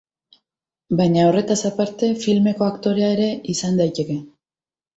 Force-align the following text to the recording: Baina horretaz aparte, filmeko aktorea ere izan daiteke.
Baina 1.01 1.25
horretaz 1.31 1.57
aparte, 1.71 2.11
filmeko 2.25 2.67
aktorea 2.71 3.13
ere 3.19 3.29
izan 3.57 3.81
daiteke. 3.85 4.21